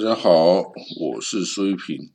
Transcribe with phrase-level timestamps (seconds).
[0.00, 0.62] 大家好，
[1.00, 2.12] 我是苏玉平。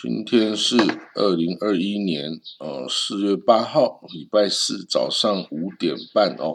[0.00, 0.76] 今天是
[1.16, 2.30] 二零二一年
[2.60, 6.54] 呃四月八号，礼拜四早上五点半哦。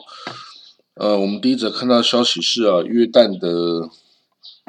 [0.94, 3.90] 呃，我们第一则看到消息是啊，约旦的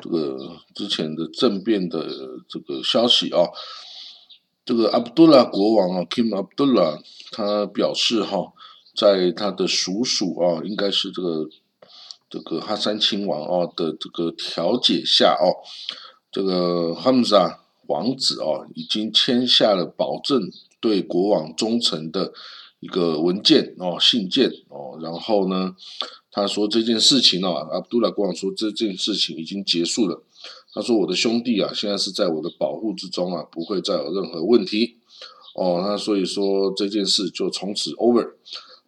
[0.02, 2.04] 这个之前的政变的
[2.48, 3.46] 这个消息啊，
[4.64, 8.52] 这个阿卜杜拉国王啊，Kim Abdullah，他表示哈，
[8.96, 11.48] 在他的叔叔啊，应该是这个。
[12.32, 15.52] 这个哈山亲王哦的这个调解下哦，
[16.30, 22.32] 这个哈姆萨王子哦已经签下了保证对国王忠诚的
[22.80, 25.76] 一个文件哦信件哦，然后呢，
[26.30, 30.22] 他说这件事情哦，阿卜杜拉国王说这件事情已经结束了。
[30.72, 34.96] 他说我的兄弟啊，现在是在我的保护之中啊，不会再有任何问题
[35.54, 35.84] 哦。
[35.86, 38.32] 那所以说这件事就从此 over。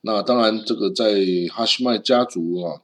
[0.01, 1.21] 那当然，这个在
[1.53, 2.81] 哈希迈家族啊。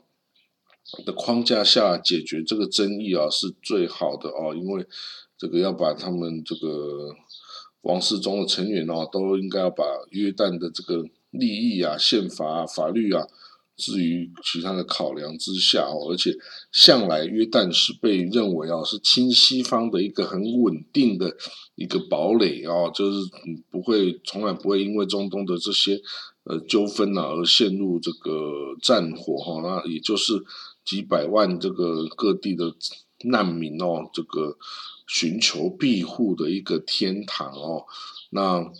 [1.05, 4.87] 的框架下解决这个争议啊，是最好的哦，因为
[5.39, 7.15] 这个要把他们这个
[7.83, 13.27] 王室中的成员哦，都应该要把约旦的这个利益啊、宪法啊、法律啊，
[13.77, 16.37] 置于其他的考量之下哦，而且
[16.73, 21.37] 向来约旦是被认为啊是亲西方的一个很稳定的
[21.77, 23.31] 一个堡垒啊，就是
[23.71, 26.01] 不会从来不会因为中东的这些
[26.45, 30.45] 呃纠纷啊而陷入这个战火哈，那也就是。
[30.91, 32.75] 几百万这个各地的
[33.23, 34.59] 难民哦，这个
[35.07, 37.85] 寻求庇护的一个天堂哦。
[38.31, 38.73] 那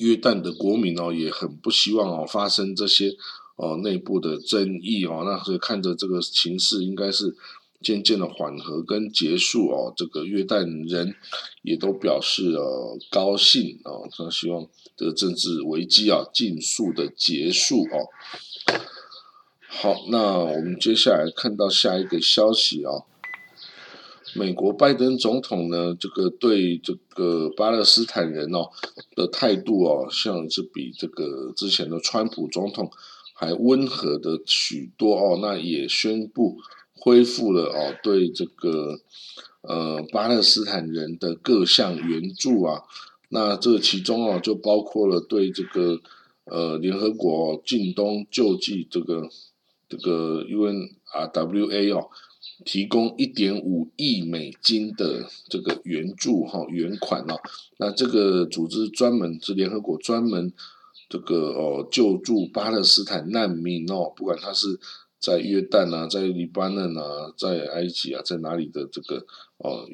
[0.00, 3.14] 约旦的国民哦也很不希望哦发生这些
[3.54, 5.22] 哦内部的争议哦。
[5.24, 7.36] 那所以看着这个情势应该是
[7.80, 9.94] 渐渐的缓和跟结束哦。
[9.96, 11.14] 这个约旦人
[11.62, 14.66] 也都表示呃高兴哦，他希望
[14.96, 18.10] 这个政治危机啊尽速的结束哦。
[19.70, 23.04] 好，那我们接下来看到下一个消息啊，
[24.34, 28.70] 美国拜登总统呢，这个对这个巴勒斯坦人哦
[29.14, 32.90] 的态度哦，像是比这个之前的川普总统
[33.34, 36.56] 还温和的许多哦，那也宣布
[36.94, 38.98] 恢复了哦对这个
[39.60, 42.82] 呃巴勒斯坦人的各项援助啊，
[43.28, 46.00] 那这其中哦就包括了对这个
[46.46, 49.28] 呃联合国近东救济这个。
[49.88, 52.08] 这个 UNRWA 哦，
[52.64, 57.40] 提供一点五亿美金的这个援助哈援款哦，
[57.78, 60.52] 那这个组织专门是联合国专门
[61.08, 64.78] 这个哦救助巴勒斯坦难民哦，不管他是
[65.18, 69.26] 在约旦啊，在黎巴嫩啊，在埃及啊，在哪里的这个
[69.58, 69.86] 哦。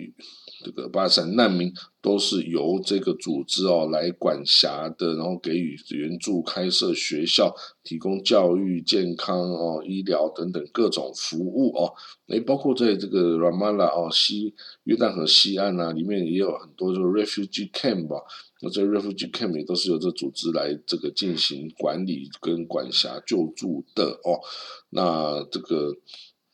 [0.65, 1.71] 这个巴山难民
[2.01, 11.93] 都是由这个组织哦来管辖的，然后给予援助、开设学校、提供教育、健康哦、医疗等等各种服务哦。
[12.29, 14.55] 诶，包括在这个 Ramallah 哦西
[14.85, 18.17] 约旦河西岸啊，里面也有很多这个 refugee camp 吧。
[18.63, 24.41] 那这 refugee camp 也都是由这组织来这个进行管理跟管辖救助的哦。
[24.89, 25.95] 那这个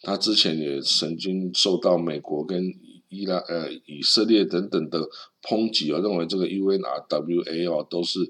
[0.02, 2.60] 他之前也曾经受到美国跟
[3.10, 5.00] 伊拉呃以色列等等的
[5.42, 8.20] 抨击啊，认为这个 UNRWA 哦都是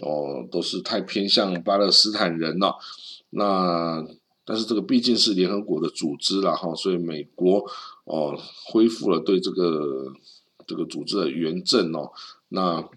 [0.00, 2.76] 哦都是太偏向巴勒斯坦人了。
[3.30, 4.06] 那
[4.44, 7.64] 但是这个毕竟是联合国的组织了哈，所以美国
[8.04, 10.12] 哦恢复了对这个
[10.66, 12.12] 这个组织的援赠哦，
[12.48, 12.88] 那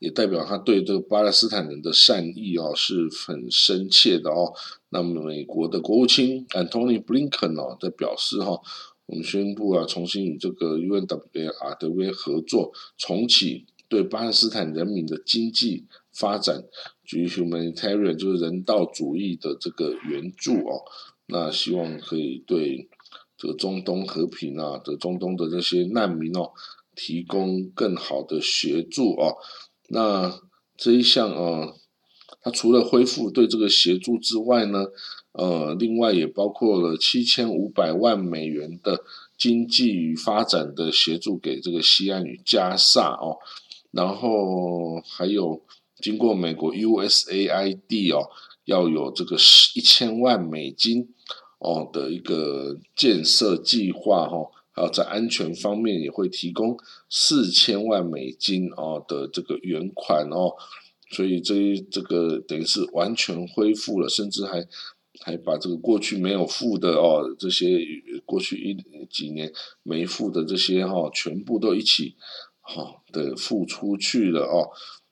[0.00, 4.52] 也代表他对这个巴勒斯坦人的善意哦是很深切的哦。
[4.88, 8.60] 那么美国的国务卿 Antony Blinken 哦在表示哈。
[9.10, 16.62] 我们宣布啊，重新与这个 UNWRW 合作，重启对巴勒斯坦人民的经济发展，
[17.02, 20.84] 举 humanitarian 就是人道主义的这个援助哦。
[21.26, 22.88] 那希望可以对
[23.36, 26.52] 这个中东和平啊的中东的这些难民哦，
[26.94, 29.34] 提供更好的协助哦。
[29.88, 30.40] 那
[30.76, 31.74] 这一项啊，
[32.42, 34.86] 它除了恢复对这个协助之外呢？
[35.32, 39.04] 呃，另外也包括了七千五百万美元的
[39.38, 43.38] 经济与发展的协助给这个西安与加萨哦，
[43.92, 45.62] 然后还有
[46.00, 48.28] 经过美国 USAID 哦，
[48.64, 49.36] 要有这个
[49.76, 51.08] 一千万美金
[51.60, 56.76] 哦的一个建设计划哈，还有在安全方面也会提供
[57.08, 60.56] 四千万美金哦的这个原款哦，
[61.12, 61.54] 所以这
[61.88, 64.66] 这个等于是完全恢复了，甚至还。
[65.22, 67.78] 还把这个过去没有付的哦，这些
[68.24, 69.52] 过去一几年
[69.82, 72.16] 没付的这些哈，全部都一起
[72.60, 74.70] 哈的付出去了哦。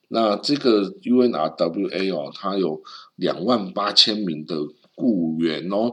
[0.08, 2.82] 那这个 UNRWA 哦，它有
[3.16, 4.56] 两万八千名的
[4.94, 5.92] 雇员哦。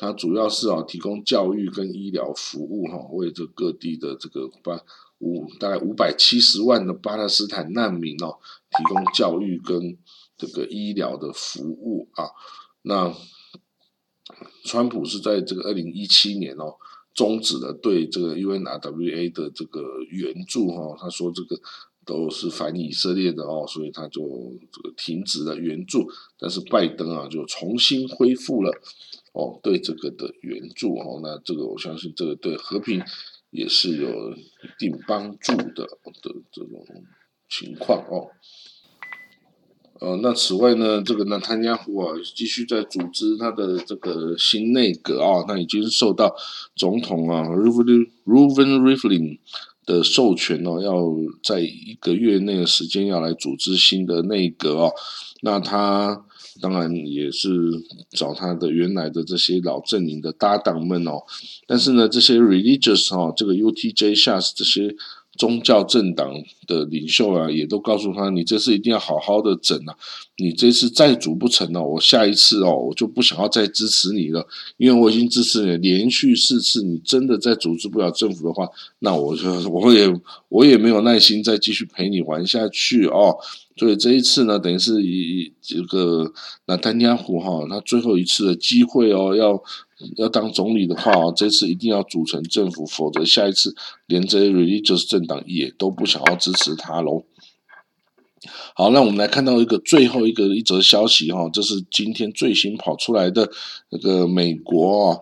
[0.00, 4.80] 它主要是啊提供教育跟医疗服务哈，为这各地的这个巴
[5.18, 8.38] 五大概五百七十万的巴勒斯坦难民哦，
[8.70, 9.98] 提供教育跟
[10.36, 12.30] 这个医疗的服务啊。
[12.82, 13.12] 那
[14.64, 16.74] 川普是在这个二零一七年哦，
[17.14, 21.58] 终止了对这个 UNRWA 的这个援助哈，他说这个
[22.04, 24.22] 都是反以色列的哦，所以他就
[24.72, 26.08] 这个停止了援助。
[26.38, 28.72] 但是拜登啊，就重新恢复了。
[29.32, 33.00] 哦，对这个的援助哦，那这个我相信这个对和平
[33.50, 35.84] 也是有一定帮助的
[36.22, 36.84] 的这种
[37.48, 38.30] 情况哦。
[40.00, 46.34] 呃，那此外呢，这个纳坦亚胡啊，继续在组织他的这个新内阁啊，那已经受到
[46.76, 49.38] 总统啊 r u v e n Ruven Rivlin
[49.84, 50.94] 的授权哦，要
[51.42, 54.92] 在一个月内的时间要来组织新的内阁哦，
[55.42, 56.24] 那他。
[56.60, 57.48] 当然也是
[58.10, 61.22] 找他的原来的这些老阵营的搭档们哦，
[61.68, 64.92] 但是呢，这些 religious 啊，这个 UTJ 下这些
[65.38, 66.34] 宗教政党
[66.66, 69.96] 的领袖啊，也都告诉他，你这次一定要好好的整啊，
[70.36, 74.46] 你这次再组不成呢，我下一次哦，我就不想要再支持你了，
[74.76, 78.68] 因为我已经支持你连续四次，你真的再组织不了政府的话，
[78.98, 80.12] 那我就我也
[80.48, 83.38] 我也没有耐心再继续陪你玩下去哦。
[83.78, 86.32] 所以这一次呢，等于是以这个
[86.66, 89.62] 那丹尼亚胡哈，他最后一次的机会哦，要
[90.16, 93.76] 要当总理的话哦，这次一定要组成政府，否则下一次
[94.06, 97.22] 连这 religious 政党也都不想要支持他喽。
[98.74, 103.48] 好，那我们来看到一个最后一个一则消息哈，这是今天最新跑出来的
[103.90, 105.18] 那个美国啊，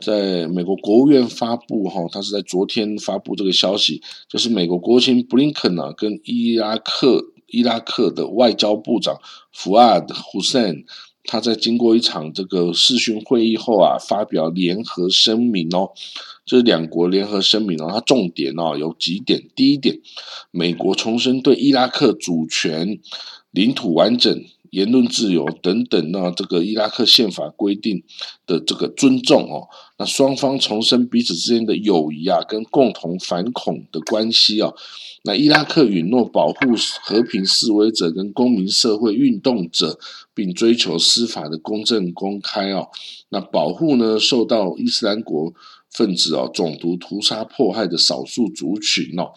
[0.00, 7.32] 在美国国务院发布哈，他是在昨天发布这个消息，就是美国国务卿布林肯啊跟伊拉克。
[7.48, 9.20] 伊拉克的外交部长
[9.52, 10.84] 福阿德·胡塞恩，
[11.24, 15.90] 他在经过一场这个视讯会议后啊，发表联合声明哦，
[16.46, 19.98] 这两国联合声明哦，它重点哦有几点，第一点，
[20.50, 22.98] 美国重申对伊拉克主权、
[23.50, 24.44] 领土完整。
[24.70, 28.02] 言论自由等等，那这个伊拉克宪法规定
[28.46, 29.68] 的这个尊重哦，
[29.98, 34.72] 那双方重申彼此之间的友谊啊，跟共同反恐的关系啊。
[35.24, 36.54] 那伊拉克允诺保护
[37.02, 39.98] 和平示威者跟公民社会运动者，
[40.32, 42.88] 并追求司法的公正公开哦。
[43.30, 45.52] 那保护呢，受到伊斯兰国
[45.90, 49.32] 分子哦种族屠杀迫害的少数族群哦。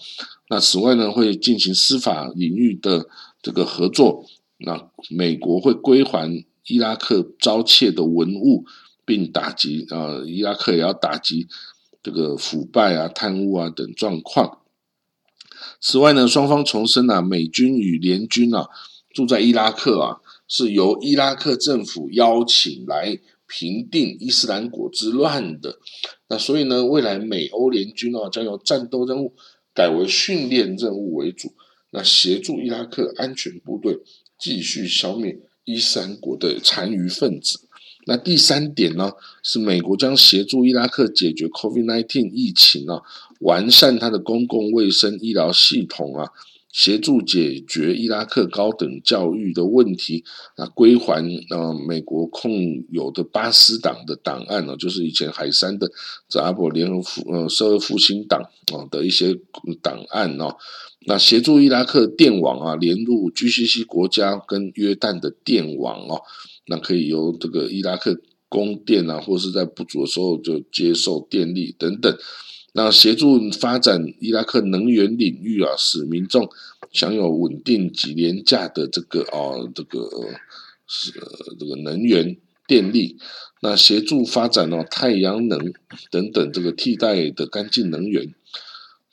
[0.50, 3.07] 那此外呢，会进行司法领域的
[3.42, 4.25] 这个合作。
[4.63, 8.66] 那美国会归还伊拉克遭窃的文物，
[9.06, 11.48] 并打击啊，伊拉克也要打击
[12.04, 14.60] 这个腐败啊、贪污啊等状况。
[15.80, 18.69] 此外呢，双方重申啊，美军与联军啊
[19.13, 25.78] 住在伊拉克啊，是由伊拉克政府邀请来平定伊斯兰国之乱的。
[26.28, 29.34] 那所以呢，未来美欧联军啊将由战斗任务
[29.74, 31.54] 改为训练任务为主，
[31.92, 34.00] 那协助伊拉克安全部队。
[34.42, 37.62] 继续消灭伊斯兰国的残余分子。
[38.07, 39.12] 那第三点呢，
[39.44, 43.04] 是美国将协助伊拉克解决 COVID-19 疫情啊，
[43.42, 46.31] 完善它的公共卫生医疗系统啊。
[46.74, 50.24] 协助解决伊拉克高等教育的问题，
[50.56, 52.50] 啊，归还呃美国控
[52.90, 55.92] 有的巴斯党的档案呢，就是以前海山的
[56.30, 58.42] 这阿伯联合复呃社会复兴党
[58.74, 59.38] 啊的一些
[59.81, 60.56] 档案哦，
[61.06, 66.22] 那协助伊拉克电网啊连入 GCC 国家跟约旦的电网哦，
[66.68, 72.16] 那可以由这个伊拉克供电啊，或是在不足的时候就接受电力等等。
[72.74, 76.48] 那协助发展伊拉克能源领域啊，使民众
[76.92, 80.08] 享有稳定及廉价的这个啊这个
[80.86, 81.12] 是
[81.60, 83.18] 这个能源电力。
[83.62, 85.74] 那协助发展哦太阳能
[86.12, 88.34] 等等这个替代的干净能源，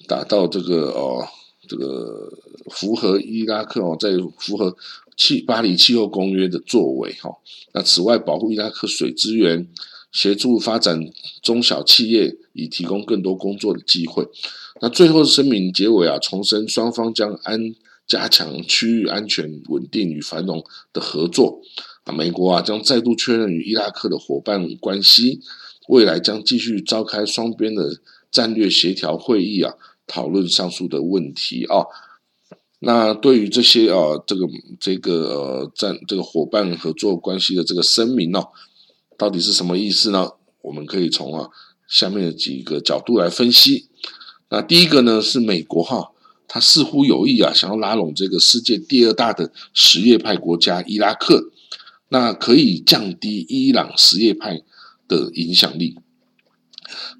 [0.07, 1.26] 达到这个哦
[1.68, 2.32] 这个
[2.70, 4.75] 符合伊拉克哦在符合
[5.16, 7.30] 气巴黎气候公约的作为哈。
[7.75, 9.68] 那此外，保护伊拉克水资源。
[10.10, 10.98] 协助发展
[11.42, 14.26] 中小企业，以提供更多工作的机会。
[14.80, 17.75] 那最后声明结尾啊，重申双方将安
[18.06, 21.60] 加强区域安全、稳定与繁荣的合作。
[22.04, 25.40] 啊，美国啊将再度确认与伊拉克的伙伴关系，
[25.88, 29.75] 未来将继续召开双边的战略协调会议啊，
[30.08, 31.86] 讨论上述的问题啊。
[32.80, 34.48] 那对于这些啊，这个
[34.80, 38.42] 这个呃战这个伙伴合作关系的这个声明呢？
[39.16, 40.32] 到底是什么意思呢？
[40.62, 41.48] 我们可以从啊
[41.88, 43.88] 下面的几个角度来分析。
[44.48, 46.12] 那第一个呢是美国哈，
[46.46, 51.50] 他似乎有意啊想要拉拢这个世界第二大的什叶派国家伊拉克。
[52.10, 54.62] 那可以降低伊朗什叶派
[55.08, 55.96] 的影响力。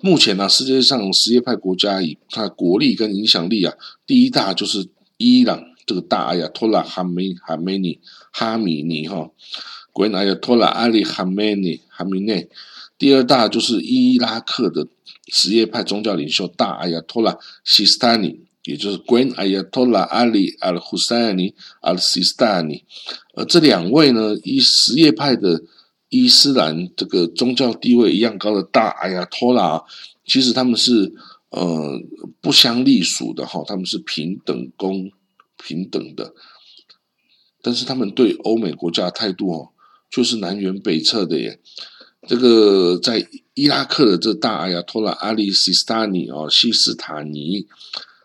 [0.01, 3.75] 目前呢，世界上什叶派国家以它国力跟影响力啊，
[4.07, 7.99] 第一大就是伊朗这个大阿亚托拉哈梅哈梅尼
[8.31, 9.31] 哈米尼哈，
[9.93, 12.49] 国人阿亚托拉阿里哈梅尼哈米内，
[12.99, 14.87] 第二大就是伊拉克的
[15.29, 22.83] 什叶派宗教领袖大阿亚托拉西斯坦尼，也就是 Grand Ayatollah Ali al Husseini al Sistani，
[23.35, 25.63] 而这两位呢，以什叶派的。
[26.11, 29.85] 伊斯兰这个宗教地位一样高的大阿亚托拉，
[30.25, 31.13] 其实他们是
[31.51, 32.01] 呃
[32.41, 35.11] 不相隶属的哈，他们是平等公
[35.63, 36.33] 平等的，
[37.61, 39.69] 但是他们对欧美国家态度哦，
[40.11, 41.61] 却是南辕北辙的耶。
[42.27, 47.67] 这个在伊拉克的这大阿亚托拉阿里西斯塔尼哦，西斯塔尼，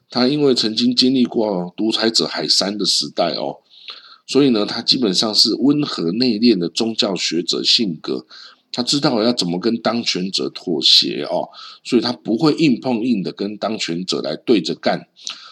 [0.09, 3.59] 他因为曾经经历过独裁者海山的时代哦。
[4.25, 8.25] 所以呢，他基本上是温和内敛的宗教学者性格，
[8.71, 11.49] 他知道要怎么跟当权者妥协哦，
[11.83, 15.09] 所以他不会硬碰硬的跟当权者来对着干。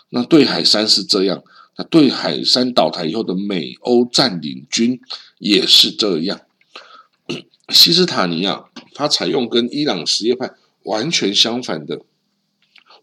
[0.09, 1.43] 那对海山是这样，
[1.77, 4.99] 那对海山倒台以后的美欧占领军
[5.37, 6.39] 也是这样。
[7.69, 10.49] 西斯塔尼啊，他采用跟伊朗什叶派
[10.83, 12.01] 完全相反的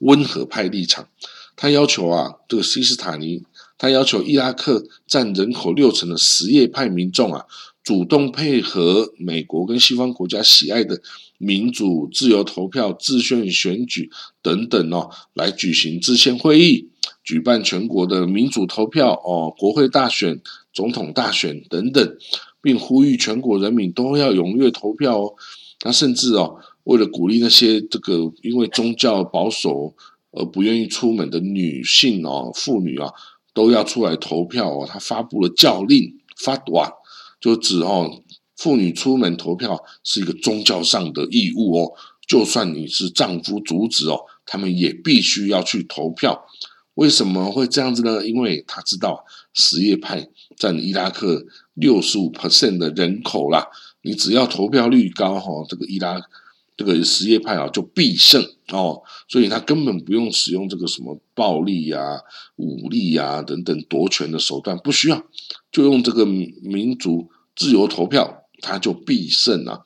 [0.00, 1.08] 温和派立场，
[1.54, 3.44] 他要求啊，这个西斯塔尼。
[3.78, 7.44] 他要求伊拉克占人口六成的什叶派民众啊，
[7.84, 11.00] 主动配合美国跟西方国家喜爱的
[11.38, 14.10] 民主、自由投票、自选选举
[14.42, 16.88] 等等哦，来举行制宪会议，
[17.22, 20.40] 举办全国的民主投票哦，国会大选、
[20.72, 22.16] 总统大选等等，
[22.60, 25.34] 并呼吁全国人民都要踊跃投票哦。
[25.84, 29.94] 那甚至哦，为了鼓励那些这个因为宗教保守
[30.32, 33.12] 而不愿意出门的女性哦、妇女啊。
[33.58, 34.86] 都要出来投票哦！
[34.88, 36.92] 他发布了教令，发短
[37.40, 38.08] 就指哦，
[38.56, 41.92] 妇女出门投票是一个宗教上的义务哦。
[42.28, 46.46] 就算你是丈夫阻止哦，他们也必须要去投票。
[46.94, 48.24] 为什么会这样子呢？
[48.24, 49.24] 因为他知道
[49.54, 53.66] 什叶派占伊拉克六十五 percent 的人口啦，
[54.02, 56.20] 你只要投票率高哈，这个伊拉
[56.78, 59.02] 这个什叶派啊就必胜哦。
[59.28, 62.18] 所以他根本不用使用这个什么暴力呀、
[62.56, 65.22] 武力呀等等夺权的手段，不需要，
[65.70, 69.80] 就用这个民族自由投票，他就必胜啊！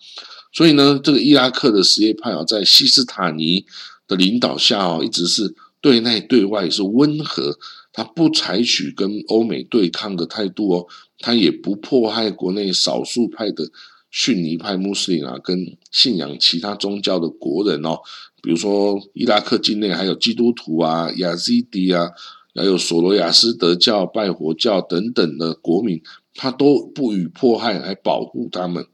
[0.52, 3.64] 所以呢，这个伊拉克的什叶派啊，在西斯塔尼
[4.06, 7.58] 的领导下啊，一直是对内对外是温和，
[7.92, 10.86] 他不采取跟欧美对抗的态度哦，
[11.18, 13.64] 他也不迫害国内少数派的
[14.12, 17.98] 逊尼派穆斯林啊，跟信仰其他宗教的国人哦。
[18.42, 22.10] 比如说，伊拉克境内还有基督徒啊、亚西迪啊，
[22.54, 26.02] 还有索罗亚斯德教、拜火教等等的国民，
[26.34, 28.86] 他都不予迫害，还保护他们。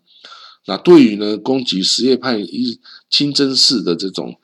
[0.66, 4.38] 那对于呢攻击什叶派一清真寺的这种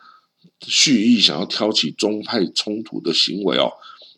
[0.67, 3.71] 蓄意想要挑起宗派冲突的行为哦，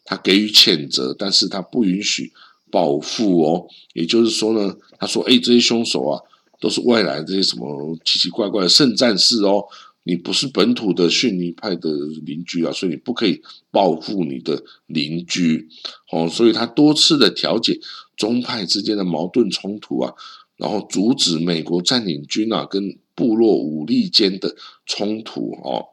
[0.04, 2.32] 他给予谴责，但是他不允许
[2.70, 3.66] 报复哦。
[3.92, 6.22] 也就是说呢，他说：“哎，这些凶手啊，
[6.60, 9.64] 都是外来这些什么奇奇怪怪的圣战士哦。”
[10.08, 11.90] 你不是本土的逊尼派的
[12.25, 15.68] 邻居啊，所以你不可以报复你的邻居，
[16.12, 17.80] 哦，所以他多次的调解
[18.16, 20.14] 宗派之间的矛盾冲突啊，
[20.58, 24.54] 然后阻止美国占领军啊跟部落武力间的
[24.86, 25.86] 冲突哦。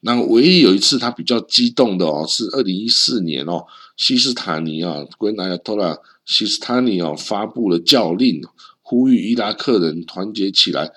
[0.00, 3.64] 那唯一有一次他比较激动的哦，是二零一四年哦，
[3.96, 8.42] 西斯塔尼啊，归纳亚托拉西斯塔尼啊发布了教令，
[8.94, 10.92] 呼吁伊拉克人团结起来。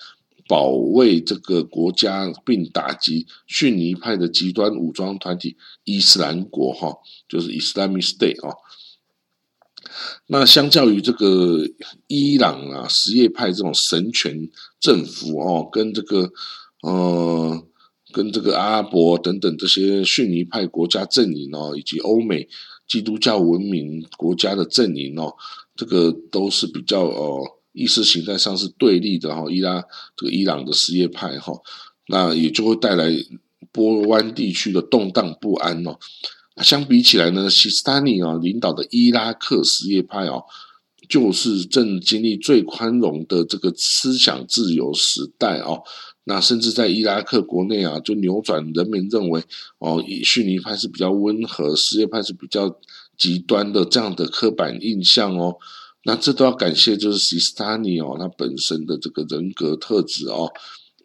[0.50, 8.56] 保卫这个国家，并打击逊尼派的极端武装团体伊斯兰国，哈，就是 Islamic State 啊。
[10.28, 11.70] 那相较于这个
[12.08, 14.50] 伊朗啊什叶派这种神权
[14.80, 16.32] 政府哦，跟这个
[16.82, 17.68] 呃，
[18.14, 22.48] 跟这个阿拉伯等等这些逊尼派国家阵营哦，以及欧美
[22.88, 25.36] 基督教文明国家的阵营哦，
[25.76, 27.57] 这个都是比较呃。
[27.78, 29.84] 意识形态上是对立的哈，伊拉
[30.16, 31.54] 这个伊朗的什叶派哈，
[32.08, 33.12] 那也就会带来
[33.72, 35.96] 波湾地区的动荡不安哦。
[36.64, 40.44] 相比起来呢，西斯坦尼啊领导的伊拉克什叶派哦，
[41.08, 45.84] 就是正经历最宽容的这个思想自由时代哦。
[46.24, 49.44] 那甚至在伊拉克国内啊，就扭转人民认为
[49.78, 52.76] 哦，以逊尼派是比较温和，什叶派是比较
[53.16, 55.56] 极端的这样的刻板印象哦。
[56.08, 60.50] 那这都要感谢，就是西斯塔尼哦，他本身的这个人格特质哦，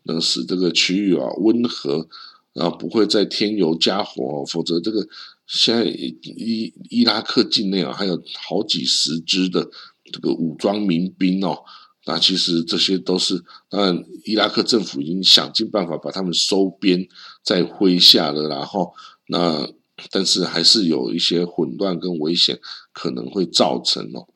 [0.05, 2.07] 能使这个区域啊温和，
[2.53, 5.05] 然后不会再添油加火，否则这个
[5.49, 8.17] 现在伊伊拉克境内啊还有
[8.49, 9.69] 好几十支的
[10.13, 11.59] 这个武装民兵哦。
[12.07, 17.05] 那其实这些都是，当然伊拉克政府已经想尽办法把他们收编
[17.43, 18.93] 在麾下了，然后
[19.27, 19.69] 那
[20.13, 22.61] 但是还是有一些混乱跟危险
[22.93, 24.29] 可能会造成哦。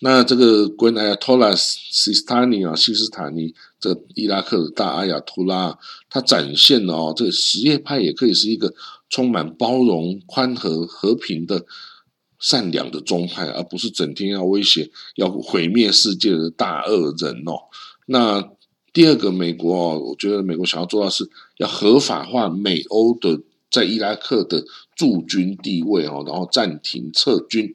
[0.00, 8.74] 那这个 Grand Ayatollah Sistani 啊，西斯坦尼，这伊拉克的大阿亚图拉，他展现了哦，这个什叶派也可以是一个
[9.08, 11.64] 充满包容、宽和、和平的。
[12.42, 17.52] 善良的宗派，而不是整天要威胁、要毁灭世界的大恶人哦。
[18.06, 18.42] 那
[18.94, 23.38] 第二个，美国哦，我觉得美国想要做到是要合法化美欧的
[23.70, 24.64] 在伊拉克的
[24.96, 27.74] 驻军地位哦，然后暂停撤军。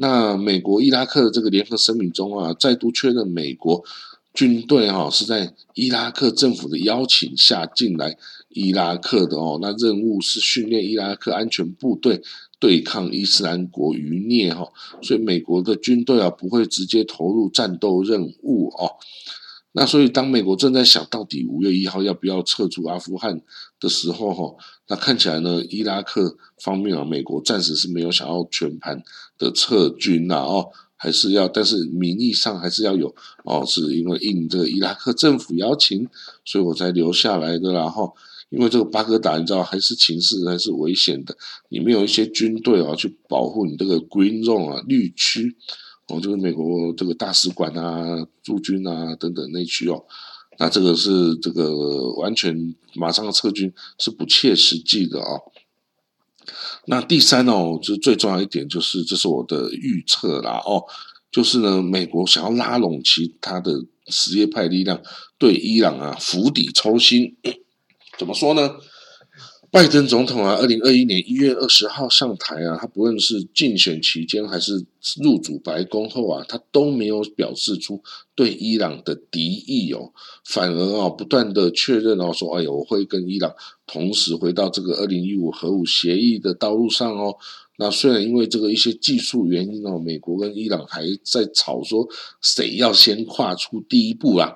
[0.00, 3.84] 那美国伊拉克的这个联合声明中啊，再度确认美国
[4.32, 8.16] 军队哈是在伊拉克政府的邀请下进来
[8.48, 9.58] 伊拉克的哦。
[9.60, 12.22] 那任务是训练伊拉克安全部队。
[12.60, 14.66] 对抗伊斯兰国余孽哈，
[15.00, 18.96] 所以美国的军队啊不会直接投入战斗任务哦。
[19.70, 23.40] 那所以当美国正在想到底五月一号要不要撤出阿富汗
[23.78, 24.56] 的时候哈，
[24.88, 29.00] 那看起来呢，伊拉克方面啊，美国暂时是没有想要全盘
[29.38, 33.14] 的撤军呐哦，还是要，但是名义上还是要有
[33.44, 36.06] 哦，是因为应这个伊拉克政府邀请，
[36.44, 38.14] 所以我才留下来的然后。
[38.50, 41.36] 因为这个巴格达，你知道还是情势还是危险的，
[41.68, 45.54] 你没有一些军队啊，去保护你这个 Green Zone 啊绿区，
[46.06, 50.02] 哦，就是美国这个大使馆啊、驻军啊等等内区哦，
[50.58, 55.36] 那这个是这个完全马上撤军是不切实际的啊。
[56.86, 60.82] 那第三哦，就最重要一点，就是这是我的预测啦哦，
[61.30, 63.72] 就是呢，美国想要拉拢其他的
[64.06, 65.00] 实业派力量，
[65.38, 67.36] 对伊朗啊釜底抽薪。
[68.18, 68.70] 怎么说呢？
[69.70, 74.86] 拜登总统啊，二零二一年一月二十号上台啊，他不论是竞选期间还是
[75.22, 78.02] 入主白宫后啊，他都没有表示出
[78.34, 80.10] 对伊朗的敌意哦，
[80.46, 83.54] 反而啊，不断的确认哦，说哎呀，我会跟伊朗
[83.86, 87.36] 同时回到这个二零一五核武协议的道路上哦。
[87.76, 92.08] 那虽然因为这个一些技术原因哦，美国跟伊朗还在吵说
[92.40, 94.54] 谁要先跨出第一步啊。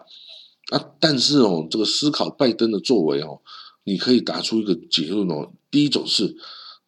[0.70, 3.40] 啊，但是哦，这个思考拜登的作为哦，
[3.84, 5.52] 你可以打出一个结论哦。
[5.70, 6.36] 第一种是，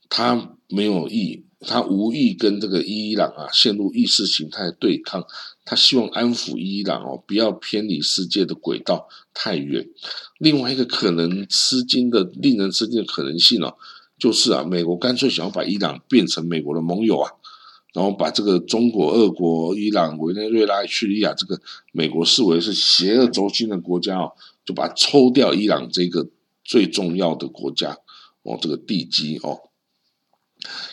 [0.08, 5.24] 他没有意，他无意跟这个伊朗啊陷入意识形态对抗，
[5.64, 9.88] 他希望安抚伊朗哦，不要偏离世界的轨道太远。
[10.38, 13.74] 另外一个可能吃惊的、令人吃惊的可能性哦，
[14.18, 17.30] 就是啊，美国干脆想要把伊朗变成美国的盟友啊。
[17.94, 21.60] 然后把这个中国、俄国、伊朗、委内瑞拉、叙利亚这个
[21.92, 24.32] 美国视为是邪恶轴心的国家哦，
[24.64, 26.28] 就把它抽掉伊朗这个
[26.64, 27.98] 最重要的国家
[28.42, 29.58] 哦，这个地基哦，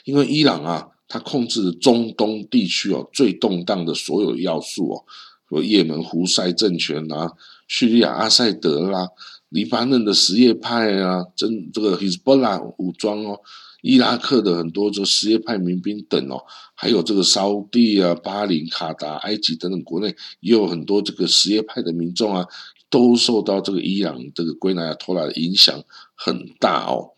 [0.04, 5.06] 因为伊朗啊，它控制中东地区哦最动荡的所有要素哦，
[5.50, 7.32] 说也门胡塞政权啊，
[7.68, 9.08] 叙利亚阿塞德啦，
[9.50, 13.40] 黎巴嫩的什叶派啊，真这个 Hezbollah 武装哦。
[13.82, 16.38] 伊拉克的很多这个什叶派民兵等哦，
[16.76, 22.46] 还有这个沙地啊、巴林、卡达、埃及等等，国内也有很多这个什叶派的民众啊，
[22.92, 27.14] 都受到这个伊朗这个圭纳托拉的影响很大哦。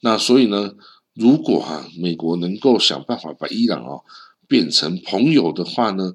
[0.00, 0.72] 那所以呢，
[1.14, 4.00] 如果哈美国能够想办法把伊朗啊
[4.48, 6.14] 变成朋友的话呢，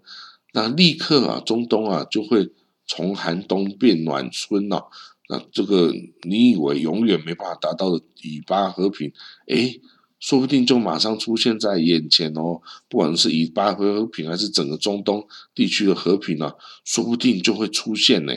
[0.51, 2.49] 那立刻啊中东啊就会
[2.85, 4.89] 从寒冬变暖春了。
[5.29, 9.11] 那这个你以为永远没办法达到的以巴和平，
[9.47, 9.79] 诶，
[10.19, 12.61] 说不定就马上出现在眼前哦。
[12.89, 18.33] 不管是以巴和平，还是整个中东地区的和平啊，说不定就会出现呢。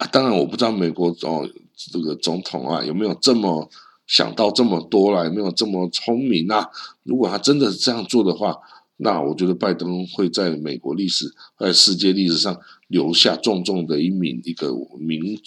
[0.00, 3.68] 啊，当然我不知道美国哦这个总统啊有没有这么
[4.06, 6.66] 想到这么多了，有没有这么聪明啊？
[7.02, 8.56] 如果他真的是这样做的话，
[8.96, 11.26] 那我觉得拜登会在美国历史、
[11.58, 12.58] 在世界历史上
[12.88, 15.38] 留下重重的一名一个名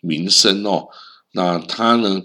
[0.00, 0.88] 名声哦。
[1.32, 2.22] 那他呢，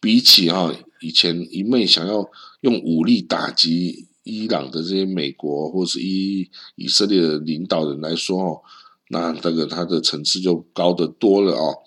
[0.00, 2.24] 比起哈以前一昧想要
[2.60, 8.62] 用武力打击伊朗的这些美国或是以以色列的领导人来说哦，
[9.12, 11.78] 那这个他的层次就高得多了哦。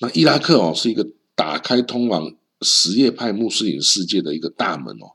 [0.00, 5.14] 那伊拉克哦是一个打开通往什叶派穆斯林世界的一个大门哦。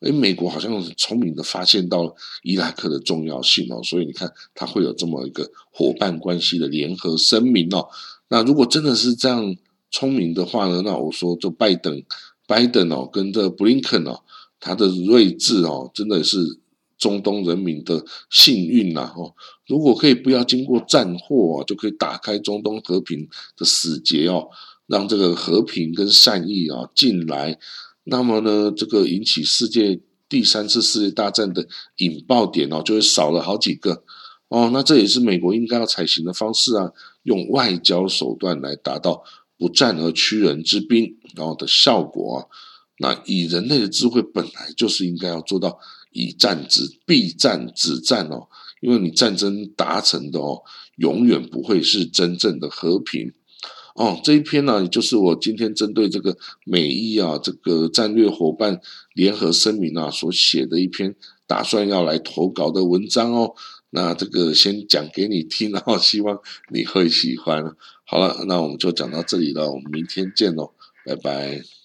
[0.00, 7.88] 哎，美国好像很聪明的发现到伊拉克的重要性哦，所以你看，他会有这么一个伙伴关系的联合声明哦。
[8.28, 9.56] 那如果真的是这样
[9.90, 12.02] 聪明的话呢，那我说就拜登，
[12.46, 14.20] 拜登哦，跟这布林肯哦，
[14.58, 16.58] 他的睿智哦，真的是
[17.00, 19.34] 中东人民的幸运呐哦。
[19.66, 24.48] 如果可以不要经过战祸，就可以打开中东和平的死结哦，
[24.86, 27.58] 让这个和平跟善意啊进来。
[28.04, 34.04] 那么呢，这个引起世界第三次世界大战的引爆点哦，就会少了好几个
[34.48, 34.70] 哦。
[34.72, 39.22] 那这也是美国应该要采行的方式啊，用外交手段来达到
[39.56, 42.46] 不战而屈人之兵然后的效果啊。
[42.98, 45.78] 那以人类的智慧，本来就是应该要做到
[46.12, 48.48] 以战止必战止战哦，
[48.80, 50.62] 因为你战争达成的哦，
[50.96, 53.32] 永远不会是真正的和平
[53.94, 54.20] 哦。
[54.24, 58.80] 这一篇呢，就是我今天针对这个美伊啊这个战略伙伴
[59.14, 61.14] 联合声明啊所写的一篇，
[61.46, 63.54] 打算要来投稿的文章哦。
[63.92, 66.38] 那这个先讲给你听，然 后希望
[66.72, 67.64] 你会喜欢。
[68.04, 70.72] 好了，那我们就讲到这里了，我们明天见喽，
[71.04, 71.79] 拜拜。